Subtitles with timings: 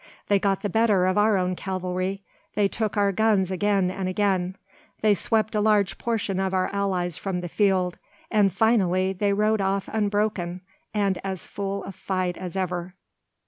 [0.29, 2.23] They got the better of our own cavalry,
[2.55, 4.55] they took our guns again and again,
[5.01, 7.99] they swept a large portion of our allies from the field,
[8.31, 10.61] and finally they rode off unbroken,
[10.91, 12.95] and as full of fight as ever.